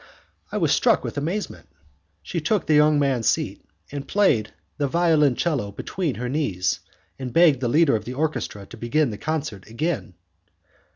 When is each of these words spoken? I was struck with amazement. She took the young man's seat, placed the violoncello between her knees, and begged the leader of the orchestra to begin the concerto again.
I 0.51 0.57
was 0.57 0.71
struck 0.71 1.03
with 1.03 1.15
amazement. 1.15 1.67
She 2.23 2.41
took 2.41 2.65
the 2.65 2.73
young 2.73 2.97
man's 2.97 3.27
seat, 3.29 3.63
placed 4.07 4.51
the 4.79 4.87
violoncello 4.87 5.73
between 5.73 6.15
her 6.15 6.27
knees, 6.27 6.79
and 7.19 7.31
begged 7.31 7.59
the 7.59 7.67
leader 7.69 7.95
of 7.95 8.05
the 8.05 8.15
orchestra 8.15 8.65
to 8.65 8.77
begin 8.77 9.11
the 9.11 9.19
concerto 9.19 9.69
again. 9.69 10.15